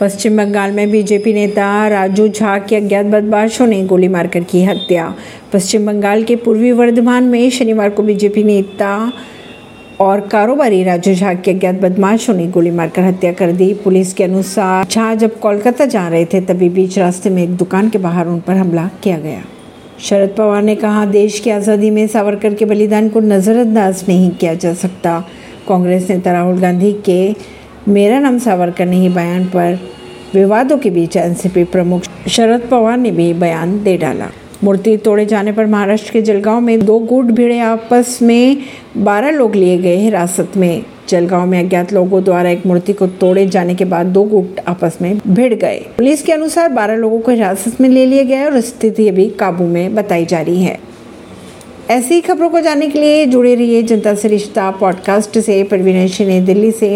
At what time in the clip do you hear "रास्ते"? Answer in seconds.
16.98-17.30